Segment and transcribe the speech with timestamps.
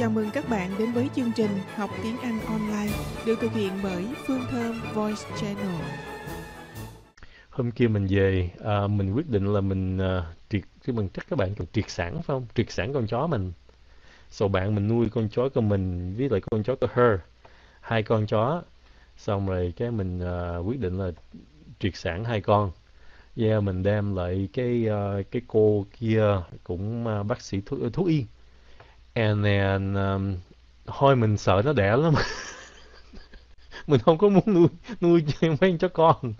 [0.00, 2.92] Chào mừng các bạn đến với chương trình Học tiếng Anh online
[3.26, 5.82] được thực hiện bởi Phương Thơm Voice Channel.
[7.50, 11.26] hôm kia mình về à, mình quyết định là mình à, triệt chứ mình chắc
[11.30, 12.46] các bạn còn triệt sản phải không?
[12.54, 13.52] Triệt sản con chó mình.
[14.30, 17.20] Sau bạn mình nuôi con chó của mình với lại con chó của her
[17.80, 18.62] hai con chó.
[19.16, 21.10] Xong rồi cái mình à, quyết định là
[21.78, 22.70] triệt sản hai con.
[23.36, 26.24] Yeah, mình đem lại cái uh, cái cô kia
[26.64, 28.24] cũng uh, bác sĩ thuốc thuốc y
[29.14, 30.36] and then um,
[30.86, 32.14] thôi mình sợ nó đẻ lắm.
[33.86, 34.68] Mình không có muốn nuôi
[35.00, 36.34] nuôi mấy con chó con.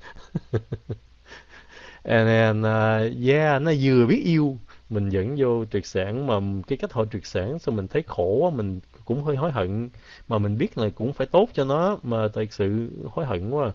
[2.02, 4.58] And then, uh, yeah, nó vừa biết yêu
[4.90, 6.34] mình dẫn vô triệt sản mà
[6.68, 9.90] cái cách họ triệt sản xong mình thấy khổ quá mình cũng hơi hối hận.
[10.28, 13.72] Mà mình biết là cũng phải tốt cho nó mà thật sự hối hận quá.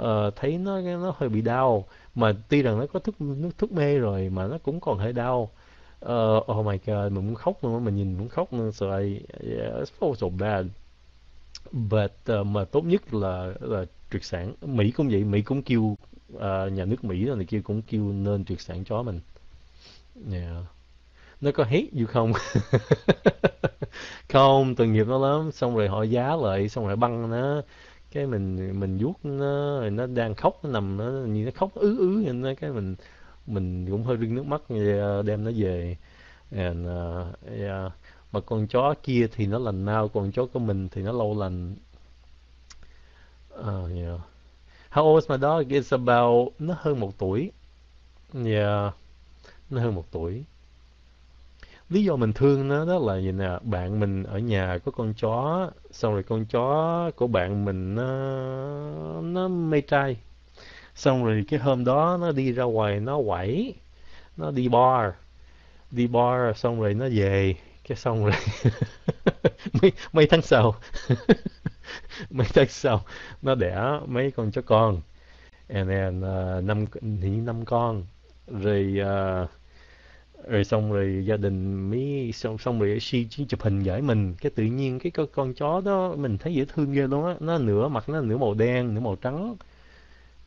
[0.00, 1.84] Uh, thấy nó nó hơi bị đau.
[2.14, 3.14] Mà tuy rằng nó có thuốc
[3.58, 5.50] thuốc mê rồi mà nó cũng còn hơi đau.
[6.00, 8.98] Ờ, oh my god mình muốn khóc luôn á, mình nhìn muốn khóc luôn so
[8.98, 10.66] I, yeah, it's so so bad.
[11.72, 14.52] But uh, mà tốt nhất là là triệt sản.
[14.62, 15.96] Mỹ cũng vậy Mỹ cũng kêu
[16.34, 16.40] uh,
[16.72, 19.20] nhà nước Mỹ rồi này kia cũng kêu nên triệt sản chó mình.
[20.32, 20.64] Yeah.
[21.40, 22.32] nó có hate you không?
[24.28, 27.62] Không tội nghiệp nó lắm xong rồi họ giá lại xong rồi băng nó.
[28.12, 31.74] Cái mình mình vuốt nó rồi nó đang khóc nó nằm nó như nó khóc
[31.74, 32.94] ứ ứ nên nó cái mình
[33.48, 34.62] mình cũng hơi rưng nước mắt
[35.00, 35.96] ờ, đem nó về
[36.56, 37.92] and uh, yeah.
[38.32, 41.38] mà con chó kia thì nó lành mau còn chó của mình thì nó lâu
[41.38, 41.74] lành
[43.60, 44.20] uh, yeah.
[44.90, 45.68] How old is my dog?
[45.68, 47.50] It's about nó hơn một tuổi.
[48.44, 48.94] Yeah,
[49.70, 50.44] nó hơn một tuổi.
[51.88, 55.14] Lý do mình thương nó đó là gì nè, bạn mình ở nhà có con
[55.14, 58.06] chó, xong rồi con chó của bạn mình nó
[59.20, 60.16] nó mê trai.
[60.98, 63.74] Xong rồi cái hôm đó nó đi ra ngoài nó quẩy,
[64.36, 65.12] nó đi bar,
[65.90, 67.54] đi bar xong rồi nó về,
[67.88, 68.34] cái xong rồi
[69.82, 70.74] mấy mấy tháng sau
[72.30, 73.04] mấy tháng sau
[73.42, 75.00] nó đẻ mấy con chó con.
[75.68, 76.86] And then uh, năm
[77.22, 78.04] thì năm con.
[78.46, 79.50] Rồi uh,
[80.48, 84.34] rồi xong rồi gia đình mới xong xong rồi si chụp hình gửi mình.
[84.34, 87.34] Cái tự nhiên cái con, con chó đó mình thấy dễ thương ghê luôn á.
[87.40, 89.56] Nó nửa mặt nó nửa màu đen nửa màu trắng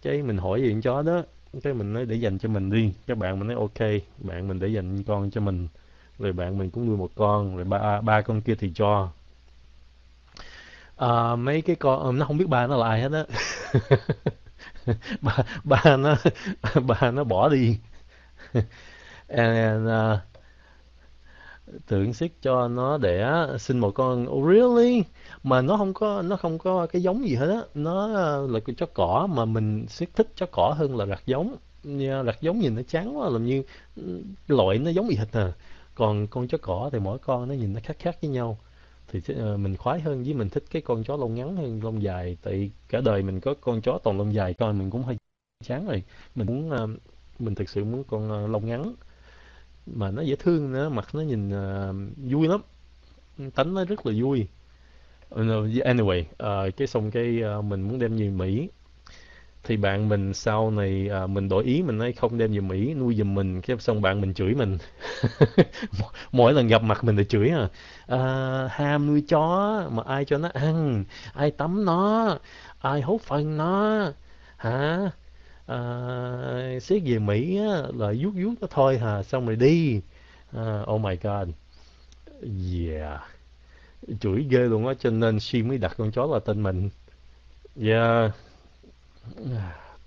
[0.02, 1.24] cái mình hỏi gì con chó đó
[1.64, 2.94] cái mình nói để dành cho mình đi.
[3.08, 5.68] Các bạn mình nói ok bạn mình để dành con cho mình.
[6.20, 9.10] Rồi bạn mình cũng nuôi một con rồi ba ba con kia thì cho.
[10.98, 13.24] À, mấy cái con ờ, nó không biết ba nó là ai hết á.
[15.22, 16.16] Ba ba nó
[16.88, 17.78] ba nó bỏ đi.
[19.28, 20.31] And, uh,
[21.88, 24.28] tưởng siết cho nó đẻ sinh một con.
[24.30, 25.04] Oh, really?
[25.44, 27.62] Mà nó không có nó không có cái giống gì hết á.
[27.76, 31.22] Nó ờ, là con chó cỏ mà mình siết thích chó cỏ hơn là rạc
[31.26, 31.56] giống.
[32.26, 33.64] Rạc giống nhìn nó chán quá làm như
[34.48, 35.54] loại nó giống gì hết à.
[35.96, 38.58] Còn con chó cỏ thì mỗi con nó nhìn nó khác khác với nhau.
[39.12, 42.04] Thì ờ, mình khoái hơn với mình thích cái con chó lông ngắn hơn lông
[42.04, 42.38] dài.
[42.44, 45.18] Tại cả đời mình có con chó toàn lông dài coi mình cũng hơi
[45.64, 46.04] chán rồi.
[46.36, 46.88] Mình muốn ờ,
[47.40, 48.96] mình thực sự muốn con lông ngắn
[49.96, 51.96] mà nó dễ thương nữa mặt nó nhìn uh,
[52.32, 52.62] vui lắm.
[53.56, 54.48] Tánh nó rất là vui.
[55.30, 58.70] Ờ, anyway uh, cái xong cái uh, mình muốn đem về Mỹ.
[59.64, 62.94] Thì bạn mình sau này à, mình đổi ý mình nói không đem về Mỹ
[62.94, 64.78] nuôi giùm mình cái xong bạn mình chửi mình.
[66.32, 67.70] Mỗi lần gặp mặt mình thì chửi à,
[68.08, 71.04] à ham nuôi chó mà ai cho nó ăn
[71.34, 72.38] ai tắm nó
[72.82, 74.06] ai hốt phân nó
[74.58, 75.12] hả?
[75.66, 75.80] À,
[76.82, 80.02] xét về Mỹ á, là vuốt vuốt nó thôi hà xong rồi đi.
[80.54, 81.50] À, oh my god.
[82.74, 83.22] Yeah.
[84.20, 86.90] Chửi ghê luôn á cho nên Sim mới đặt con chó là tên mình.
[87.82, 88.32] Yeah.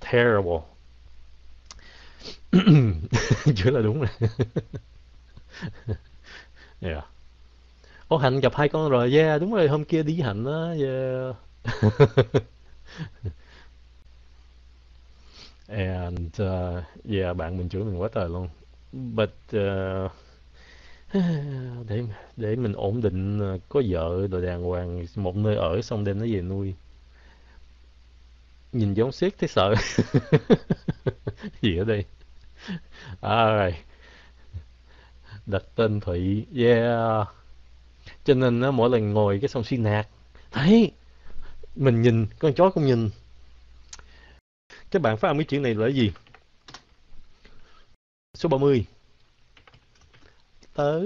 [0.01, 0.61] Terrible.
[3.57, 4.31] Chửi là đúng rồi.
[6.81, 7.05] Yeah.
[8.09, 10.75] Ô Hạnh gặp hai con rồi, yeah, đúng rồi, hôm kia đi với Hạnh á,
[10.79, 11.37] yeah.
[15.69, 18.49] And uh, yeah, bạn mình chửi mình quá trời luôn.
[18.93, 20.13] But uh,
[21.89, 22.03] để
[22.37, 26.19] để mình ổn định uh, có vợ rồi đàng hoàng một nơi ở xong đem
[26.19, 26.75] nó về nuôi.
[28.73, 29.75] Nhìn giống siết thấy sợ.
[31.63, 32.05] Gì ở đây?
[33.21, 33.77] Alright,
[35.47, 36.47] đặt tên Thụy.
[36.57, 37.29] Yeah.
[38.25, 40.09] Cho nên á, mỗi lần ngồi cái xong suy nạt.
[40.53, 40.93] Thấy,
[41.77, 43.11] mình nhìn, con chó cũng nhìn.
[44.95, 46.13] Các bạn phát âm cái chữ này là cái gì?
[48.35, 48.87] Số 30.
[50.75, 51.03] Tớ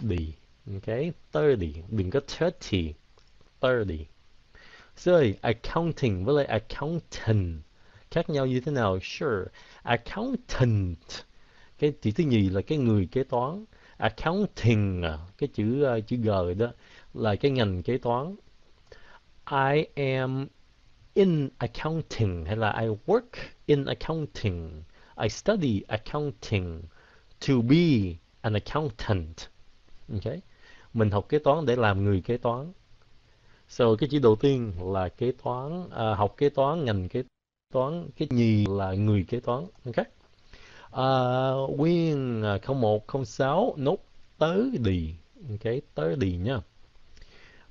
[0.00, 0.34] đi.
[0.66, 0.86] Ok,
[1.32, 1.84] 30.
[1.88, 2.94] Đừng có 30.
[3.60, 4.06] 30.
[4.96, 7.62] Rồi, accounting với lại accountant.
[8.10, 8.98] Khác nhau như thế nào?
[9.02, 9.44] Sure.
[9.82, 11.24] Accountant.
[11.78, 13.64] Cái chữ thứ nhì là cái người kế toán.
[13.96, 15.02] accounting
[15.38, 16.72] cái chữ uh, chữ G đó
[17.14, 18.36] là cái ngành kế toán
[19.50, 20.48] I am
[21.14, 23.30] in accounting hay là I work
[23.66, 24.82] in accounting.
[25.22, 26.82] I study accounting
[27.48, 29.48] to be an accountant.
[30.12, 30.40] Okay?
[30.94, 32.72] Mình học kế toán để làm người kế toán.
[33.68, 37.22] So cái chữ đầu tiên là kế toán à, học kế toán ngành kế
[37.72, 39.66] toán cái nhì là người kế toán.
[39.84, 40.06] Ok
[40.92, 43.98] à, uh, nguyên à, không một không sáu nốt
[44.38, 45.14] tới đi.
[45.50, 46.60] Ok tới đi nha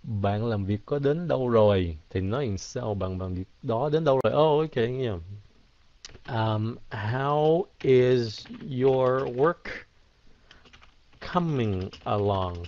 [0.09, 1.97] bạn làm việc có đến đâu rồi?
[2.09, 4.33] Thì nói làm sao bạn làm việc đó đến đâu rồi?
[4.33, 5.17] Oh ok nha
[6.27, 8.47] um, how is
[8.83, 9.85] your work
[11.33, 12.65] coming along?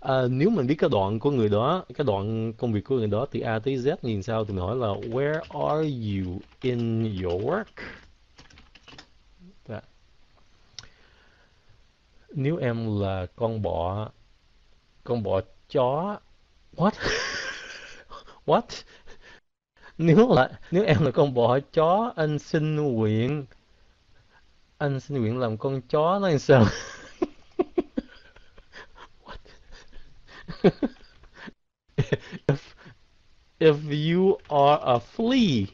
[0.00, 3.06] À, nếu mình biết cái đoạn của người đó, cái đoạn công việc của người
[3.06, 7.04] đó từ A tới Z nhìn sao thì mình hỏi là Where are you in
[7.22, 7.64] your work?
[9.68, 9.80] Dạ.
[12.34, 14.08] Nếu em là con bọ,
[15.04, 16.18] con bọ chó,
[16.76, 16.94] what?
[18.46, 18.64] what?
[19.98, 23.46] Nếu là nếu em là con bọ chó, anh xin nguyện,
[24.78, 26.66] anh xin nguyện làm con chó nó làm sao?
[32.48, 32.74] if
[33.58, 35.66] if you are a flea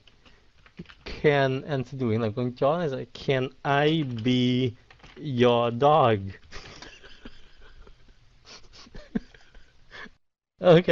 [1.23, 3.49] can anh xin nguyện làm con chó này sẽ can
[3.87, 4.71] I be
[5.47, 6.19] your dog
[10.59, 10.87] Ờ, ok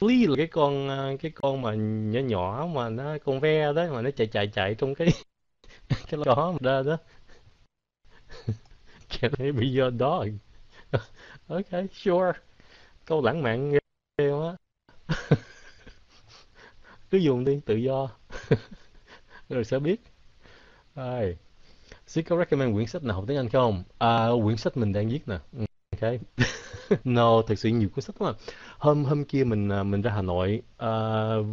[0.00, 3.86] flea là cái con ờ, cái con mà nhỏ nhỏ mà nó con ve đó
[3.92, 5.08] mà nó chạy chạy chạy trong cái
[5.88, 6.98] cái lò đó mà ra đó
[9.08, 10.40] can I be your dog
[11.48, 12.32] ok sure
[13.06, 13.72] câu lãng mạn
[14.18, 14.56] ghê quá
[17.10, 18.08] cứ dùng đi tự do
[19.48, 20.00] rồi sẽ biết
[20.96, 21.36] Rồi.
[22.06, 23.84] Xin có recommend quyển sách nào học tiếng Anh không?
[23.98, 25.38] À, quyển sách mình đang viết nè.
[25.52, 25.66] Ừ,
[26.02, 26.20] ok.
[27.04, 28.34] no, thực sự nhiều cuốn sách lắm.
[28.78, 30.90] Hôm hôm kia mình à, mình ra Hà Nội à,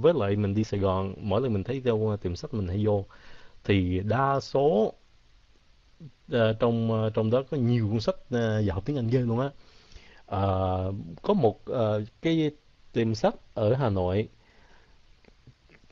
[0.01, 2.85] với lại mình đi Sài Gòn, mỗi lần mình thấy đâu tiệm sách mình hay
[2.85, 3.05] vô
[3.63, 4.93] thì đa số
[6.35, 9.19] uh, trong uh, trong đó có nhiều cuốn sách uh, dạy học tiếng Anh ghê
[9.19, 9.49] luôn á.
[10.35, 12.51] Uh, có một uh, cái
[12.93, 14.29] tiệm sách ở Hà Nội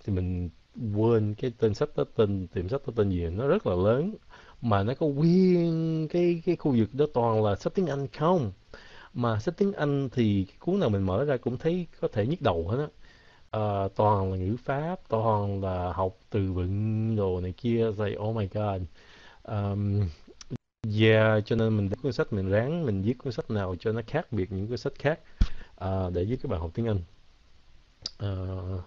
[0.05, 0.49] thì mình
[0.95, 4.15] quên cái tên sách đó tên tiệm sách đó tên gì nó rất là lớn
[4.61, 8.51] mà nó có nguyên cái cái khu vực đó toàn là sách tiếng Anh không
[9.17, 12.41] mà sách tiếng Anh thì cuốn nào mình mở ra cũng thấy có thể nhức
[12.41, 12.87] đầu hết á.
[13.51, 18.35] À, toàn là ngữ pháp toàn là học từ vựng đồ này kia say oh
[18.35, 18.81] my god.
[19.43, 20.01] Um,
[20.99, 24.01] yeah cho nên mình cuốn sách mình ráng mình viết cuốn sách nào cho nó
[24.07, 25.19] khác biệt những cuốn sách khác
[25.85, 26.99] uh, để giúp các bạn học tiếng Anh.
[28.23, 28.81] Uh,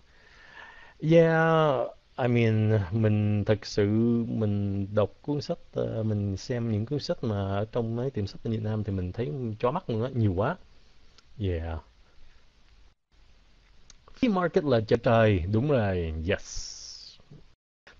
[1.02, 1.86] Yeah,
[2.22, 3.86] I mean, mình thật sự
[4.28, 8.26] mình đọc cuốn sách, ờ, mình xem những cuốn sách mà ở trong mấy tiệm
[8.26, 9.30] sách ở Việt Nam thì mình thấy
[9.60, 10.56] chó mắt luôn á, nhiều quá.
[11.40, 11.80] Yeah.
[14.14, 16.70] Free market là chợ trời, đúng rồi, yes.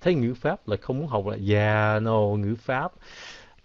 [0.00, 2.93] Thấy ngữ pháp là không muốn học là, yeah, no, ngữ pháp.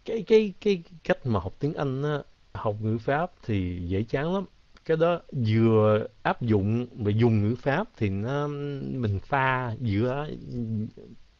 [0.06, 2.19] Cái cái cái cách mà học tiếng Anh á,
[2.54, 4.46] học ngữ pháp thì dễ chán lắm
[4.86, 8.48] cái đó vừa áp dụng và dùng ngữ pháp thì nó,
[8.92, 10.28] mình pha giữa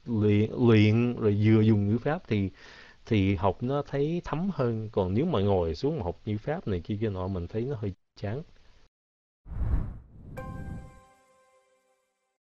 [0.06, 2.50] luyện luyện rồi vừa dùng ngữ pháp thì
[3.06, 4.90] thì học nó thấy thấm hơn.
[4.92, 7.62] Còn nếu mà ngồi xuống mà học ngữ pháp này kia kia nọ, mình thấy
[7.62, 8.44] nó hơi chán.